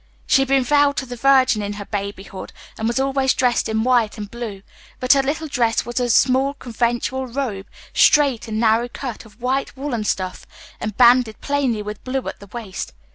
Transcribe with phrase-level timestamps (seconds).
[0.25, 3.83] She had been vowed to the Virgin in her babyhood, and was always dressed in
[3.83, 4.63] white and blue,
[4.99, 9.77] but her little dress was a small conventual robe, straight and narrow cut, of white
[9.77, 10.47] woollen stuff,
[10.79, 12.93] and banded plainly with blue at the waist.